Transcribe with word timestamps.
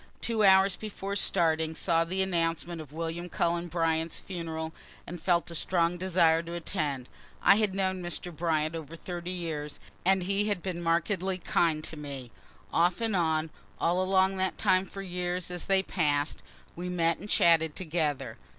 Two 0.19 0.43
hours 0.43 0.75
before 0.77 1.15
starting, 1.15 1.75
saw 1.75 2.03
the 2.03 2.23
announcement 2.23 2.81
of 2.81 2.91
William 2.91 3.29
Cullen 3.29 3.67
Bryant's 3.67 4.19
funeral, 4.19 4.73
and 5.05 5.21
felt 5.21 5.51
a 5.51 5.53
strong 5.53 5.97
desire 5.99 6.41
to 6.41 6.55
attend. 6.55 7.07
I 7.43 7.57
had 7.57 7.75
known 7.75 8.01
Mr. 8.01 8.35
Bryant 8.35 8.73
over 8.75 8.95
thirty 8.95 9.29
years 9.29 9.75
ago, 9.75 9.83
and 10.05 10.23
he 10.23 10.45
had 10.47 10.63
been 10.63 10.81
markedly 10.81 11.37
kind 11.37 11.83
to 11.83 11.97
me. 11.97 12.31
Off 12.73 12.99
and 12.99 13.15
on, 13.15 13.51
along 13.79 14.37
that 14.37 14.57
time 14.57 14.87
for 14.87 15.03
years 15.03 15.51
as 15.51 15.65
they 15.65 15.83
pass'd, 15.83 16.41
we 16.75 16.89
met 16.89 17.19
and 17.19 17.29
chatted 17.29 17.75
together. 17.75 18.39